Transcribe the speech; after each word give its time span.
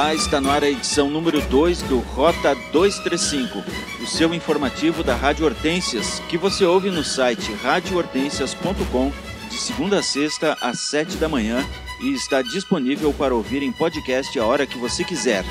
Olá, 0.00 0.14
está 0.14 0.40
no 0.40 0.50
ar 0.50 0.64
a 0.64 0.70
edição 0.70 1.10
número 1.10 1.42
2 1.42 1.82
do 1.82 1.98
Rota 1.98 2.54
235, 2.72 3.62
o 4.02 4.06
seu 4.06 4.32
informativo 4.32 5.04
da 5.04 5.14
Rádio 5.14 5.44
Hortências, 5.44 6.20
que 6.20 6.38
você 6.38 6.64
ouve 6.64 6.88
no 6.88 7.04
site 7.04 7.52
radiohortências.com 7.52 9.12
de 9.50 9.56
segunda 9.56 9.98
a 9.98 10.02
sexta 10.02 10.56
às 10.62 10.88
7 10.88 11.18
da 11.18 11.28
manhã 11.28 11.62
e 12.00 12.14
está 12.14 12.40
disponível 12.40 13.12
para 13.12 13.34
ouvir 13.34 13.62
em 13.62 13.70
podcast 13.70 14.38
a 14.38 14.46
hora 14.46 14.66
que 14.66 14.78
você 14.78 15.04
quiser. 15.04 15.44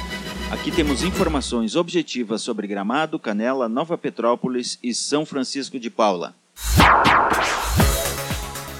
Aqui 0.49 0.71
temos 0.71 1.03
informações 1.03 1.75
objetivas 1.75 2.41
sobre 2.41 2.65
Gramado, 2.65 3.19
Canela, 3.19 3.69
Nova 3.69 3.99
Petrópolis 3.99 4.79
e 4.81 4.95
São 4.95 5.27
Francisco 5.27 5.79
de 5.79 5.91
Paula. 5.91 6.33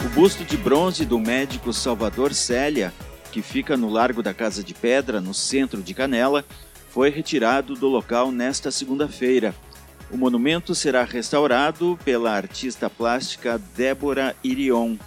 O 0.04 0.10
busto 0.16 0.44
de 0.44 0.58
bronze 0.58 1.06
do 1.06 1.20
médico 1.20 1.72
Salvador 1.72 2.34
Célia 2.34 2.92
que 3.32 3.42
fica 3.42 3.78
no 3.78 3.90
Largo 3.90 4.22
da 4.22 4.34
Casa 4.34 4.64
de 4.64 4.74
Pedra, 4.74 5.22
no 5.22 5.34
centro 5.34 5.82
de 5.82 5.94
Canela, 5.94 6.44
foi 6.90 7.10
retirado 7.10 7.76
do 7.76 7.88
local 7.88 8.32
nesta 8.32 8.72
segunda-feira. 8.72 9.54
O 10.12 10.18
monumento 10.18 10.74
será 10.74 11.04
restaurado 11.04 11.98
pela 12.04 12.32
artista 12.32 12.90
plástica 12.90 13.62
Débora 13.76 14.36
Irion. 14.44 14.98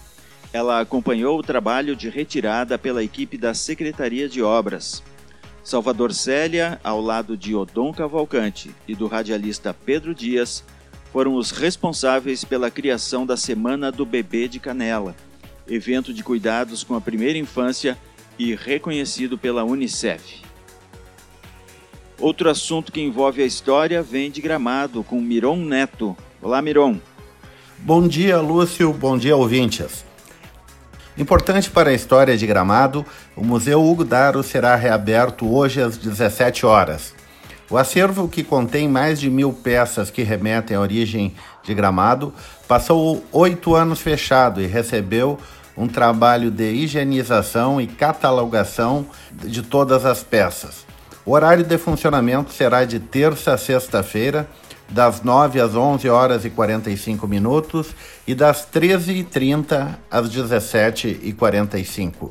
Ela 0.53 0.81
acompanhou 0.81 1.39
o 1.39 1.43
trabalho 1.43 1.97
de 1.97 2.09
retirada 2.09 2.79
pela 2.79 3.03
equipe 3.03 3.37
da 3.37 3.53
Secretaria 3.53 4.29
de 4.29 4.43
Obras. 4.43 5.03
Salvador 5.65 6.13
Célia, 6.13 6.81
ao 6.85 7.01
lado 7.01 7.37
de 7.37 7.55
Odon 7.55 7.93
Cavalcante 7.93 8.75
e 8.87 8.95
do 8.95 9.07
radialista 9.07 9.75
Pedro 9.75 10.15
Dias, 10.15 10.65
foram 11.13 11.35
os 11.35 11.51
responsáveis 11.51 12.45
pela 12.45 12.71
criação 12.71 13.27
da 13.27 13.37
Semana 13.37 13.91
do 13.93 14.07
Bebê 14.07 14.49
de 14.49 14.59
Canela, 14.59 15.15
evento 15.69 16.13
de 16.13 16.23
cuidados 16.23 16.83
com 16.83 16.95
a 16.95 17.01
primeira 17.01 17.39
infância 17.39 17.99
e 18.39 18.55
reconhecido 18.55 19.37
pela 19.37 19.65
Unicef. 19.65 20.43
Outro 22.19 22.49
assunto 22.49 22.93
que 22.93 23.01
envolve 23.01 23.43
a 23.43 23.47
história 23.47 24.03
vem 24.03 24.31
de 24.31 24.41
Gramado, 24.41 25.03
com 25.03 25.21
Miron 25.21 25.57
Neto. 25.57 26.17
Olá, 26.41 26.63
Miron. 26.63 26.99
Bom 27.79 28.07
dia, 28.07 28.39
Lúcio. 28.41 28.93
Bom 28.93 29.19
dia, 29.19 29.37
ouvintes. 29.37 30.05
Importante 31.19 31.69
para 31.69 31.91
a 31.91 31.95
história 31.95 32.37
de 32.37 32.47
Gramado, 32.47 33.05
o 33.37 33.45
Museu 33.45 33.85
Hugo 33.85 34.05
Daro 34.05 34.43
será 34.43 34.77
reaberto 34.77 35.53
hoje 35.53 35.83
às 35.83 35.97
17 35.99 36.65
horas. 36.65 37.13
O 37.69 37.77
acervo, 37.77 38.29
que 38.29 38.45
contém 38.45 38.89
mais 38.89 39.19
de 39.19 39.29
mil 39.29 39.53
peças 39.53 40.11
que 40.11 40.23
remetem 40.23 40.77
à 40.77 40.81
origem 40.81 41.35
de 41.63 41.75
Gramado, 41.75 42.33
passou 42.69 43.25
oito 43.33 43.75
anos 43.75 44.01
fechado 44.01 44.61
e 44.61 44.67
recebeu 44.67 45.39
um 45.77 45.89
trabalho 45.89 46.51
de 46.51 46.71
higienização 46.71 47.81
e 47.81 47.87
catalogação 47.87 49.07
de 49.33 49.63
todas 49.63 50.05
as 50.05 50.23
peças. 50.23 50.85
O 51.25 51.33
horário 51.33 51.65
de 51.65 51.79
funcionamento 51.79 52.53
será 52.53 52.85
de 52.85 52.99
terça 52.99 53.55
a 53.55 53.59
sexta-feira, 53.59 54.49
das 54.89 55.23
9 55.23 55.61
às 55.61 55.75
11 55.75 56.09
horas 56.09 56.45
e 56.45 56.51
45 56.51 57.27
minutos 57.27 57.95
e 58.27 58.35
das 58.35 58.67
13h30 58.71 59.89
às 60.11 60.29
17h45. 60.29 62.31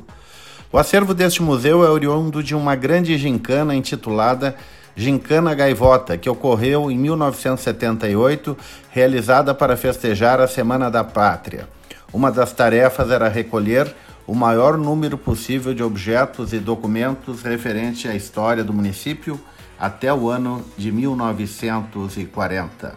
O 0.70 0.78
acervo 0.78 1.12
deste 1.12 1.42
museu 1.42 1.84
é 1.84 1.90
oriundo 1.90 2.42
de 2.42 2.54
uma 2.54 2.76
grande 2.76 3.18
gincana 3.18 3.74
intitulada 3.74 4.54
Gincana 4.94 5.54
Gaivota, 5.54 6.18
que 6.18 6.28
ocorreu 6.28 6.90
em 6.90 6.98
1978, 6.98 8.56
realizada 8.90 9.54
para 9.54 9.76
festejar 9.76 10.40
a 10.40 10.46
Semana 10.46 10.90
da 10.90 11.02
Pátria. 11.02 11.66
Uma 12.12 12.30
das 12.30 12.52
tarefas 12.52 13.10
era 13.10 13.28
recolher 13.28 13.94
o 14.26 14.34
maior 14.34 14.76
número 14.76 15.16
possível 15.16 15.72
de 15.72 15.82
objetos 15.82 16.52
e 16.52 16.58
documentos 16.58 17.42
referentes 17.42 18.10
à 18.10 18.14
história 18.14 18.62
do 18.62 18.72
município 18.72 19.40
até 19.78 20.12
o 20.12 20.28
ano 20.28 20.64
de 20.76 20.92
1940. 20.92 22.94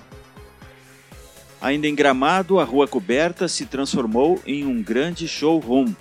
Ainda 1.62 1.88
em 1.88 1.96
Gramado, 1.96 2.59
a 2.59 2.64
Rua 2.64 2.88
Coberta 2.88 3.48
se 3.48 3.66
transformou 3.66 4.40
em 4.46 4.66
um 4.66 4.84
grande 4.84 5.28
showroom. 5.28 5.94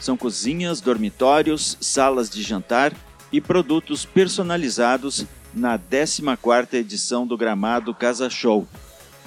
São 0.00 0.16
cozinhas, 0.16 0.80
dormitórios, 0.80 1.76
salas 1.80 2.28
de 2.28 2.42
jantar 2.42 2.92
e 3.30 3.40
produtos 3.40 4.04
personalizados 4.04 5.24
na 5.54 5.78
14ª 5.78 6.74
edição 6.74 7.26
do 7.26 7.36
Gramado 7.36 7.94
Casa 7.94 8.28
Show. 8.28 8.66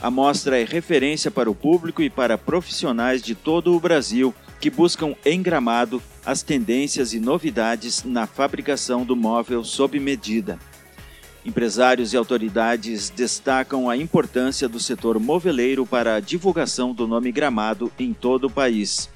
A 0.01 0.09
mostra 0.09 0.59
é 0.59 0.63
referência 0.63 1.29
para 1.29 1.50
o 1.50 1.53
público 1.53 2.01
e 2.01 2.09
para 2.09 2.35
profissionais 2.35 3.22
de 3.22 3.35
todo 3.35 3.75
o 3.75 3.79
Brasil 3.79 4.34
que 4.59 4.72
buscam 4.72 5.16
em 5.23 5.44
Gramado 5.44 6.01
as 6.25 6.41
tendências 6.41 7.13
e 7.13 7.19
novidades 7.19 8.03
na 8.03 8.25
fabricação 8.25 9.06
do 9.06 9.16
móvel 9.16 9.63
sob 9.63 10.00
medida. 10.00 10.57
Empresários 11.45 12.13
e 12.13 12.17
autoridades 12.17 13.12
destacam 13.12 13.88
a 13.88 13.95
importância 13.95 14.67
do 14.67 14.79
setor 14.79 15.19
moveleiro 15.19 15.85
para 15.85 16.16
a 16.16 16.19
divulgação 16.19 16.94
do 16.94 17.07
nome 17.07 17.31
Gramado 17.31 17.91
em 18.00 18.12
todo 18.12 18.45
o 18.45 18.51
país. 18.51 19.07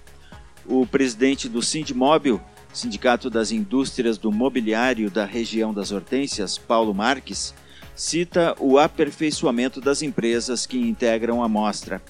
O 0.67 0.85
presidente 0.85 1.49
do 1.49 1.63
Sindmóvel, 1.63 2.39
Sindicato 2.71 3.27
das 3.27 3.51
Indústrias 3.51 4.19
do 4.19 4.31
Mobiliário 4.31 5.09
da 5.09 5.25
região 5.25 5.73
das 5.73 5.91
Hortências, 5.91 6.59
Paulo 6.59 6.93
Marques, 6.93 7.55
cita 7.95 8.55
o 8.59 8.77
aperfeiçoamento 8.77 9.79
das 9.79 10.01
empresas 10.01 10.65
que 10.65 10.77
integram 10.77 11.41
a 11.41 11.47
mostra. 11.47 12.01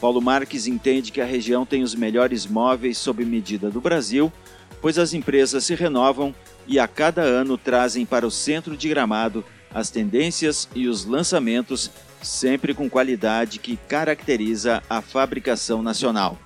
Paulo 0.00 0.20
Marques 0.20 0.66
entende 0.66 1.10
que 1.10 1.20
a 1.20 1.24
região 1.24 1.66
tem 1.66 1.82
os 1.82 1.94
melhores 1.94 2.46
móveis 2.46 2.98
sob 2.98 3.24
medida 3.24 3.70
do 3.70 3.80
Brasil, 3.80 4.32
pois 4.80 4.98
as 4.98 5.12
empresas 5.12 5.64
se 5.64 5.74
renovam 5.74 6.34
e 6.66 6.78
a 6.78 6.86
cada 6.86 7.22
ano 7.22 7.56
trazem 7.56 8.06
para 8.06 8.26
o 8.26 8.30
centro 8.30 8.76
de 8.76 8.88
Gramado 8.88 9.44
as 9.72 9.90
tendências 9.90 10.68
e 10.74 10.86
os 10.86 11.04
lançamentos, 11.04 11.90
sempre 12.22 12.72
com 12.72 12.88
qualidade 12.88 13.58
que 13.58 13.76
caracteriza 13.76 14.82
a 14.88 15.02
fabricação 15.02 15.82
nacional. 15.82 16.38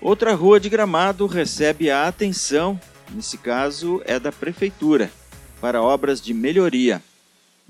Outra 0.00 0.34
rua 0.34 0.60
de 0.60 0.68
Gramado 0.68 1.26
recebe 1.26 1.90
a 1.90 2.06
atenção, 2.06 2.78
nesse 3.14 3.38
caso 3.38 4.02
é 4.04 4.18
da 4.18 4.30
Prefeitura, 4.30 5.10
para 5.60 5.82
obras 5.82 6.20
de 6.20 6.34
melhoria. 6.34 7.02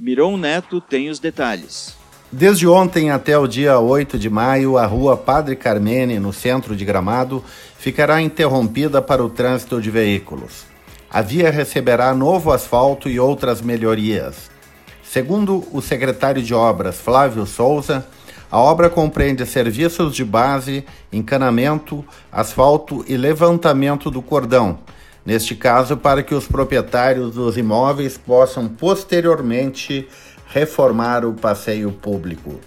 Miron 0.03 0.39
Neto 0.39 0.81
tem 0.81 1.11
os 1.11 1.19
detalhes. 1.19 1.95
Desde 2.33 2.67
ontem 2.67 3.11
até 3.11 3.37
o 3.37 3.47
dia 3.47 3.79
8 3.79 4.19
de 4.19 4.31
maio, 4.31 4.79
a 4.79 4.87
rua 4.87 5.15
Padre 5.15 5.55
Carmene, 5.55 6.19
no 6.19 6.33
centro 6.33 6.75
de 6.75 6.87
Gramado, 6.87 7.45
ficará 7.77 8.19
interrompida 8.23 9.03
para 9.03 9.23
o 9.23 9.29
trânsito 9.29 9.79
de 9.79 9.91
veículos. 9.91 10.65
A 11.11 11.21
via 11.21 11.51
receberá 11.51 12.15
novo 12.15 12.51
asfalto 12.51 13.11
e 13.11 13.21
outras 13.21 13.61
melhorias. 13.61 14.51
Segundo 15.05 15.67
o 15.71 15.83
secretário 15.83 16.43
de 16.43 16.55
Obras, 16.55 16.97
Flávio 16.97 17.45
Souza, 17.45 18.07
a 18.51 18.59
obra 18.59 18.89
compreende 18.89 19.45
serviços 19.45 20.17
de 20.17 20.25
base, 20.25 20.83
encanamento, 21.13 22.03
asfalto 22.33 23.05
e 23.07 23.19
levantamento 23.19 24.11
do 24.11 24.23
cordão, 24.23 24.79
neste 25.25 25.55
caso, 25.55 25.97
para 25.97 26.23
que 26.23 26.35
os 26.35 26.47
proprietários 26.47 27.35
dos 27.35 27.57
imóveis 27.57 28.17
possam 28.17 28.69
posteriormente 28.69 30.09
reformar 30.47 31.25
o 31.25 31.33
passeio 31.33 31.93
público. 31.93 32.61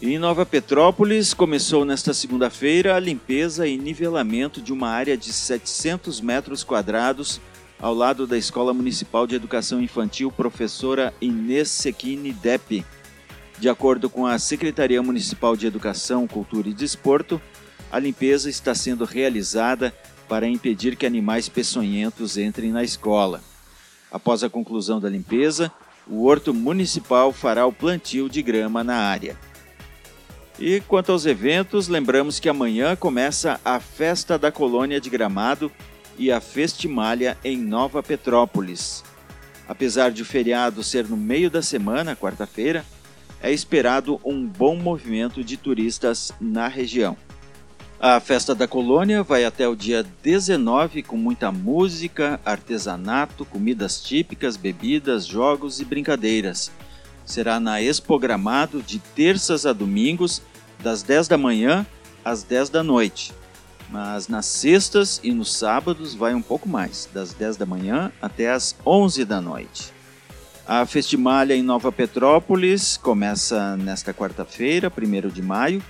Em 0.00 0.18
Nova 0.18 0.44
Petrópolis, 0.44 1.32
começou 1.32 1.84
nesta 1.84 2.12
segunda-feira 2.12 2.96
a 2.96 2.98
limpeza 2.98 3.68
e 3.68 3.78
nivelamento 3.78 4.60
de 4.60 4.72
uma 4.72 4.88
área 4.88 5.16
de 5.16 5.32
700 5.32 6.20
metros 6.20 6.64
quadrados 6.64 7.40
ao 7.80 7.94
lado 7.94 8.26
da 8.26 8.36
Escola 8.36 8.74
Municipal 8.74 9.26
de 9.26 9.36
Educação 9.36 9.80
Infantil 9.80 10.30
Professora 10.30 11.14
Inês 11.20 11.68
Sequini 11.68 12.32
Depp. 12.32 12.84
De 13.58 13.68
acordo 13.68 14.10
com 14.10 14.26
a 14.26 14.40
Secretaria 14.40 15.00
Municipal 15.02 15.56
de 15.56 15.68
Educação, 15.68 16.26
Cultura 16.26 16.68
e 16.68 16.74
Desporto, 16.74 17.40
a 17.90 17.98
limpeza 17.98 18.50
está 18.50 18.74
sendo 18.74 19.04
realizada 19.04 19.94
para 20.28 20.48
impedir 20.48 20.96
que 20.96 21.06
animais 21.06 21.48
peçonhentos 21.48 22.36
entrem 22.36 22.70
na 22.70 22.82
escola. 22.82 23.42
Após 24.10 24.42
a 24.42 24.50
conclusão 24.50 25.00
da 25.00 25.08
limpeza, 25.08 25.72
o 26.06 26.24
Horto 26.24 26.52
Municipal 26.52 27.32
fará 27.32 27.66
o 27.66 27.72
plantio 27.72 28.28
de 28.28 28.42
grama 28.42 28.82
na 28.84 28.96
área. 28.96 29.36
E 30.58 30.80
quanto 30.82 31.12
aos 31.12 31.26
eventos, 31.26 31.88
lembramos 31.88 32.38
que 32.38 32.48
amanhã 32.48 32.94
começa 32.94 33.60
a 33.64 33.80
Festa 33.80 34.38
da 34.38 34.52
Colônia 34.52 35.00
de 35.00 35.08
Gramado 35.08 35.72
e 36.18 36.30
a 36.30 36.40
Festimália 36.40 37.38
em 37.42 37.56
Nova 37.56 38.02
Petrópolis. 38.02 39.02
Apesar 39.66 40.10
de 40.10 40.22
o 40.22 40.26
feriado 40.26 40.82
ser 40.82 41.08
no 41.08 41.16
meio 41.16 41.50
da 41.50 41.62
semana, 41.62 42.14
quarta-feira, 42.14 42.84
é 43.40 43.50
esperado 43.50 44.20
um 44.24 44.46
bom 44.46 44.76
movimento 44.76 45.42
de 45.42 45.56
turistas 45.56 46.30
na 46.40 46.68
região. 46.68 47.16
A 48.04 48.18
festa 48.18 48.52
da 48.52 48.66
colônia 48.66 49.22
vai 49.22 49.44
até 49.44 49.68
o 49.68 49.76
dia 49.76 50.04
19 50.24 51.04
com 51.04 51.16
muita 51.16 51.52
música, 51.52 52.40
artesanato, 52.44 53.44
comidas 53.44 54.02
típicas, 54.02 54.56
bebidas, 54.56 55.24
jogos 55.24 55.78
e 55.78 55.84
brincadeiras. 55.84 56.72
Será 57.24 57.60
na 57.60 57.80
Expogramado 57.80 58.82
de 58.82 58.98
terças 58.98 59.64
a 59.64 59.72
domingos, 59.72 60.42
das 60.82 61.04
10 61.04 61.28
da 61.28 61.38
manhã 61.38 61.86
às 62.24 62.42
10 62.42 62.70
da 62.70 62.82
noite. 62.82 63.32
Mas 63.88 64.26
nas 64.26 64.46
sextas 64.46 65.20
e 65.22 65.30
nos 65.30 65.54
sábados 65.54 66.12
vai 66.12 66.34
um 66.34 66.42
pouco 66.42 66.68
mais, 66.68 67.08
das 67.14 67.32
10 67.32 67.56
da 67.56 67.66
manhã 67.66 68.10
até 68.20 68.50
as 68.50 68.74
11 68.84 69.24
da 69.24 69.40
noite. 69.40 69.92
A 70.66 70.84
Festimalha 70.86 71.54
em 71.54 71.62
Nova 71.62 71.92
Petrópolis 71.92 72.96
começa 72.96 73.76
nesta 73.76 74.12
quarta-feira, 74.12 74.90
1 74.90 75.28
de 75.28 75.40
maio, 75.40 75.80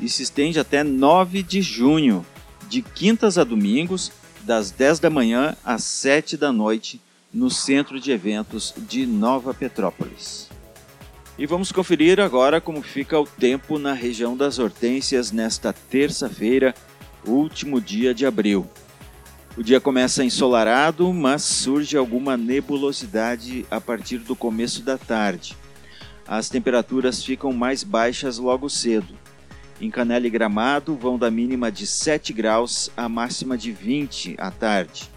e 0.00 0.08
se 0.08 0.22
estende 0.22 0.58
até 0.58 0.82
9 0.82 1.42
de 1.42 1.62
junho, 1.62 2.24
de 2.68 2.82
quintas 2.82 3.38
a 3.38 3.44
domingos, 3.44 4.12
das 4.42 4.70
10 4.70 4.98
da 4.98 5.10
manhã 5.10 5.56
às 5.64 5.84
7 5.84 6.36
da 6.36 6.52
noite, 6.52 7.00
no 7.32 7.50
Centro 7.50 8.00
de 8.00 8.10
Eventos 8.10 8.72
de 8.76 9.06
Nova 9.06 9.52
Petrópolis. 9.52 10.48
E 11.38 11.46
vamos 11.46 11.70
conferir 11.70 12.18
agora 12.18 12.60
como 12.60 12.82
fica 12.82 13.18
o 13.18 13.26
tempo 13.26 13.78
na 13.78 13.92
região 13.92 14.36
das 14.36 14.58
Hortênsias 14.58 15.30
nesta 15.30 15.72
terça-feira, 15.72 16.74
último 17.26 17.80
dia 17.80 18.14
de 18.14 18.26
abril. 18.26 18.66
O 19.56 19.62
dia 19.62 19.80
começa 19.80 20.24
ensolarado, 20.24 21.12
mas 21.12 21.42
surge 21.42 21.96
alguma 21.96 22.36
nebulosidade 22.36 23.66
a 23.68 23.80
partir 23.80 24.18
do 24.18 24.36
começo 24.36 24.82
da 24.82 24.96
tarde. 24.96 25.56
As 26.26 26.48
temperaturas 26.48 27.24
ficam 27.24 27.52
mais 27.52 27.82
baixas 27.82 28.38
logo 28.38 28.68
cedo. 28.70 29.17
Em 29.80 29.90
Canela 29.90 30.26
e 30.26 30.30
Gramado 30.30 30.96
vão 30.96 31.16
da 31.16 31.30
mínima 31.30 31.70
de 31.70 31.86
7 31.86 32.32
graus 32.32 32.90
à 32.96 33.08
máxima 33.08 33.56
de 33.56 33.70
20 33.70 34.34
à 34.38 34.50
tarde. 34.50 35.08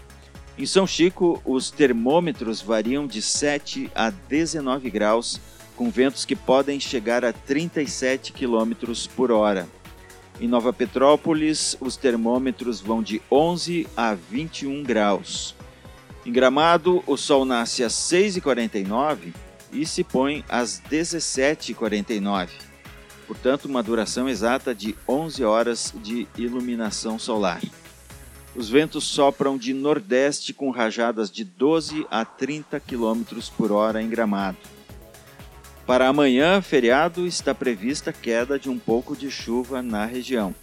Em 0.56 0.66
São 0.66 0.86
Chico, 0.86 1.42
os 1.44 1.70
termômetros 1.70 2.60
variam 2.60 3.06
de 3.06 3.20
7 3.20 3.90
a 3.94 4.10
19 4.10 4.90
graus, 4.90 5.40
com 5.76 5.90
ventos 5.90 6.24
que 6.24 6.36
podem 6.36 6.78
chegar 6.78 7.24
a 7.24 7.32
37 7.32 8.32
km 8.32 8.72
por 9.16 9.32
hora. 9.32 9.66
Em 10.40 10.46
Nova 10.46 10.72
Petrópolis, 10.72 11.76
os 11.80 11.96
termômetros 11.96 12.80
vão 12.80 13.02
de 13.02 13.20
11 13.30 13.88
a 13.96 14.14
21 14.14 14.82
graus. 14.82 15.56
Em 16.24 16.30
Gramado, 16.30 17.02
o 17.06 17.16
sol 17.16 17.44
nasce 17.44 17.82
às 17.82 17.94
6h49 17.94 19.34
e 19.72 19.84
se 19.84 20.04
põe 20.04 20.44
às 20.48 20.80
17h49. 20.88 22.71
Portanto, 23.26 23.66
uma 23.66 23.82
duração 23.82 24.28
exata 24.28 24.74
de 24.74 24.94
11 25.08 25.44
horas 25.44 25.94
de 26.02 26.26
iluminação 26.36 27.18
solar. 27.18 27.60
Os 28.54 28.68
ventos 28.68 29.04
sopram 29.04 29.56
de 29.56 29.72
nordeste 29.72 30.52
com 30.52 30.70
rajadas 30.70 31.30
de 31.30 31.42
12 31.42 32.06
a 32.10 32.24
30 32.24 32.78
km 32.80 33.22
por 33.56 33.72
hora 33.72 34.02
em 34.02 34.08
Gramado. 34.08 34.58
Para 35.86 36.08
amanhã, 36.08 36.60
feriado, 36.60 37.26
está 37.26 37.54
prevista 37.54 38.12
queda 38.12 38.58
de 38.58 38.68
um 38.68 38.78
pouco 38.78 39.16
de 39.16 39.30
chuva 39.30 39.82
na 39.82 40.04
região. 40.04 40.54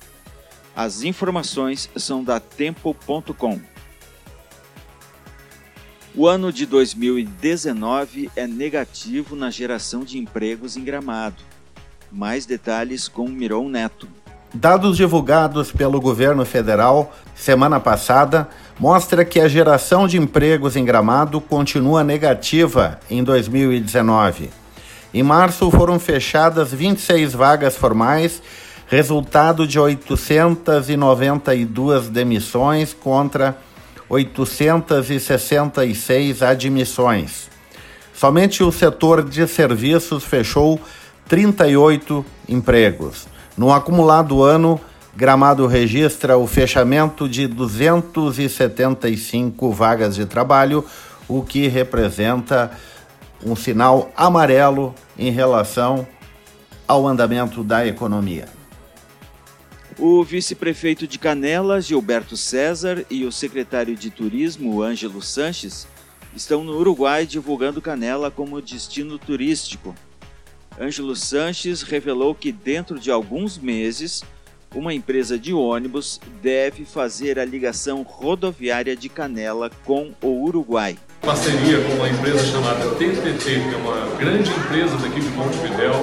As 0.75 1.01
informações 1.01 1.89
são 1.95 2.23
da 2.23 2.39
Tempo.com. 2.39 3.59
O 6.15 6.27
ano 6.27 6.53
de 6.53 6.65
2019 6.65 8.31
é 8.35 8.47
negativo 8.47 9.35
na 9.35 9.49
geração 9.49 10.03
de 10.03 10.17
empregos 10.17 10.77
em 10.77 10.83
Gramado. 10.83 11.48
Mais 12.11 12.45
detalhes 12.45 13.07
com 13.07 13.27
Miron 13.27 13.69
Neto. 13.69 14.07
Dados 14.53 14.97
divulgados 14.97 15.71
pelo 15.71 16.01
governo 16.01 16.43
federal 16.43 17.15
semana 17.35 17.79
passada 17.79 18.49
mostra 18.79 19.23
que 19.23 19.39
a 19.39 19.47
geração 19.47 20.07
de 20.07 20.17
empregos 20.17 20.75
em 20.75 20.83
Gramado 20.83 21.39
continua 21.39 22.03
negativa 22.03 22.99
em 23.09 23.23
2019. 23.23 24.49
Em 25.13 25.21
março 25.21 25.69
foram 25.69 25.99
fechadas 25.99 26.71
26 26.71 27.33
vagas 27.33 27.75
formais, 27.75 28.41
resultado 28.87 29.67
de 29.67 29.79
892 29.79 32.09
demissões 32.09 32.91
contra 32.91 33.55
866 34.09 36.41
admissões. 36.41 37.47
Somente 38.13 38.63
o 38.63 38.71
setor 38.71 39.23
de 39.23 39.45
serviços 39.47 40.23
fechou 40.23 40.81
38 41.29 42.25
empregos. 42.49 43.29
No 43.55 43.71
acumulado 43.71 44.43
ano, 44.43 44.81
Gramado 45.15 45.65
registra 45.67 46.35
o 46.37 46.47
fechamento 46.47 47.29
de 47.29 47.45
275 47.45 49.71
vagas 49.71 50.15
de 50.15 50.25
trabalho, 50.25 50.83
o 51.27 51.43
que 51.43 51.67
representa 51.67 52.71
um 53.45 53.55
sinal 53.55 54.11
amarelo 54.17 54.95
em 55.17 55.29
relação 55.29 56.07
ao 56.87 57.07
andamento 57.07 57.63
da 57.63 57.85
economia. 57.85 58.47
O 59.99 60.23
vice-prefeito 60.23 61.05
de 61.05 61.19
Canela, 61.19 61.79
Gilberto 61.79 62.35
César, 62.35 63.05
e 63.07 63.23
o 63.23 63.31
secretário 63.31 63.95
de 63.95 64.09
Turismo, 64.09 64.81
Ângelo 64.81 65.21
Sanches, 65.21 65.87
estão 66.35 66.63
no 66.63 66.75
Uruguai 66.75 67.27
divulgando 67.27 67.81
Canela 67.81 68.31
como 68.31 68.59
destino 68.61 69.19
turístico. 69.19 69.93
Ângelo 70.79 71.13
Sanches 71.13 71.81
revelou 71.81 72.33
que 72.33 72.53
dentro 72.53 72.97
de 72.97 73.11
alguns 73.11 73.57
meses, 73.57 74.23
uma 74.73 74.93
empresa 74.93 75.37
de 75.37 75.53
ônibus 75.53 76.21
deve 76.41 76.85
fazer 76.85 77.37
a 77.37 77.43
ligação 77.43 78.01
rodoviária 78.01 78.95
de 78.95 79.09
Canela 79.09 79.69
com 79.83 80.13
o 80.21 80.45
Uruguai. 80.45 80.97
Parceria 81.21 81.83
com 81.83 81.95
uma 81.95 82.07
empresa 82.07 82.45
chamada 82.45 82.95
TTT, 82.95 83.43
que 83.43 83.73
é 83.73 83.77
uma 83.77 84.15
grande 84.15 84.49
empresa 84.49 84.95
daqui 84.97 85.19
de 85.19 85.29
Montevidéu 85.29 85.93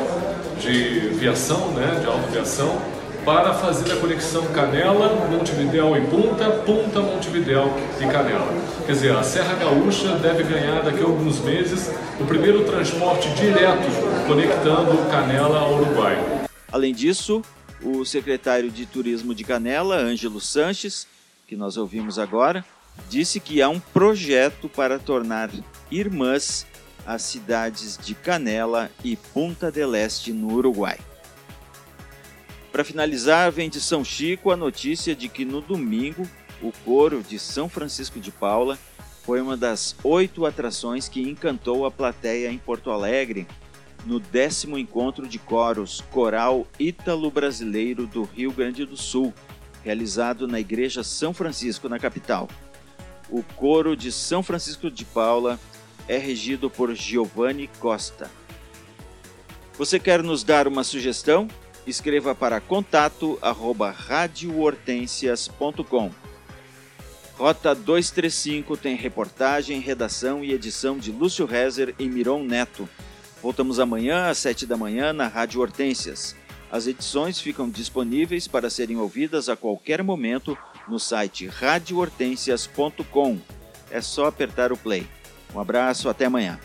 de 0.61 1.09
viação, 1.17 1.73
né, 1.73 1.99
de 2.01 2.07
autoviação, 2.07 2.81
para 3.27 3.53
fazer 3.53 3.93
a 3.93 3.97
conexão 3.97 4.47
Canela, 4.53 5.27
Montevidéu 5.29 5.97
e 5.97 6.01
Punta, 6.07 6.49
Punta, 6.65 7.01
Montevidéu 7.01 7.77
e 8.01 8.07
Canela. 8.07 8.47
Quer 8.87 8.93
dizer, 8.93 9.17
a 9.17 9.23
Serra 9.25 9.55
Gaúcha 9.55 10.17
deve 10.19 10.45
ganhar 10.45 10.85
daqui 10.85 11.01
a 11.01 11.05
alguns 11.05 11.41
meses 11.41 11.91
o 12.21 12.25
primeiro 12.25 12.65
transporte 12.65 13.29
direto 13.31 13.89
conectando 14.29 15.11
Canela 15.11 15.59
ao 15.59 15.75
Uruguai. 15.75 16.17
Além 16.71 16.95
disso, 16.95 17.43
o 17.83 18.05
secretário 18.05 18.71
de 18.71 18.87
Turismo 18.87 19.35
de 19.35 19.43
Canela, 19.43 19.97
Ângelo 19.97 20.41
Sanches, 20.41 21.09
que 21.49 21.57
nós 21.57 21.77
ouvimos 21.77 22.21
agora, 22.21 22.65
disse 23.11 23.41
que 23.41 23.61
há 23.61 23.69
um 23.69 23.81
projeto 23.81 24.69
para 24.69 25.01
tornar 25.01 25.51
irmãs 25.91 26.65
as 27.05 27.23
cidades 27.23 27.99
de 28.01 28.15
Canela 28.15 28.89
e 29.03 29.17
Punta 29.17 29.73
del 29.73 29.97
Este 29.97 30.33
no 30.33 30.53
Uruguai. 30.53 30.99
Para 32.77 32.85
finalizar, 32.85 33.51
vem 33.51 33.71
de 33.71 33.81
São 33.81 34.05
Chico 34.05 34.51
a 34.51 34.57
notícia 34.57 35.17
de 35.17 35.31
que 35.31 35.47
no 35.47 35.63
domingo 35.63 36.29
o 36.61 36.71
coro 36.85 37.23
de 37.27 37.39
São 37.39 37.71
Francisco 37.71 38.21
de 38.21 38.31
Paula 38.31 38.79
foi 39.25 39.41
uma 39.41 39.57
das 39.57 39.97
oito 40.05 40.45
atrações 40.45 41.09
que 41.09 41.23
encantou 41.23 41.87
a 41.87 41.91
plateia 41.91 42.51
em 42.51 42.59
Porto 42.59 42.91
Alegre 42.91 43.47
no 44.05 44.21
décimo 44.21 44.77
encontro 44.77 45.27
de 45.27 45.39
coros 45.39 46.05
Coral 46.11 46.67
Ítalo-Brasileiro 46.79 48.07
do 48.07 48.25
Rio 48.25 48.53
Grande 48.53 48.85
do 48.85 48.95
Sul, 48.95 49.33
realizado 49.83 50.47
na 50.47 50.61
Igreja 50.61 51.03
São 51.03 51.33
Francisco, 51.33 51.89
na 51.89 51.99
capital. 51.99 52.47
O 53.31 53.43
coro 53.43 53.97
de 53.97 54.13
São 54.13 54.43
Francisco 54.43 54.91
de 54.91 55.07
Paula 55.07 55.59
é 56.07 56.19
regido 56.19 56.69
por 56.69 56.95
Giovanni 56.95 57.71
Costa. 57.81 58.31
Você 59.79 59.99
quer 59.99 60.23
nos 60.23 60.45
dar 60.45 60.69
uma 60.69 60.85
sugestão? 60.85 61.49
Escreva 61.87 62.35
para 62.35 62.61
contato 62.61 63.39
arroba 63.41 63.91
radiohortensias.com. 63.91 66.11
Rota 67.39 67.75
235 67.75 68.77
tem 68.77 68.97
reportagem, 68.97 69.79
redação 69.79 70.43
e 70.43 70.53
edição 70.53 70.99
de 70.99 71.13
Lúcio 71.13 71.45
Rezer 71.45 71.95
e 71.99 72.09
Miron 72.09 72.43
Neto. 72.43 72.89
Voltamos 73.43 73.79
amanhã 73.79 74.29
às 74.29 74.39
7 74.39 74.67
da 74.67 74.77
manhã 74.77 75.13
na 75.13 75.29
Rádio 75.29 75.61
Hortências. 75.61 76.35
As 76.71 76.87
edições 76.87 77.39
ficam 77.39 77.69
disponíveis 77.69 78.49
para 78.49 78.71
serem 78.71 78.97
ouvidas 78.97 79.49
a 79.49 79.57
qualquer 79.57 80.03
momento 80.03 80.57
no 80.89 80.99
site 80.99 81.47
radiohortensias.com. 81.47 83.39
É 83.91 84.01
só 84.01 84.27
apertar 84.27 84.73
o 84.73 84.77
play. 84.77 85.07
Um 85.55 85.61
abraço, 85.61 86.09
até 86.09 86.25
amanhã. 86.25 86.59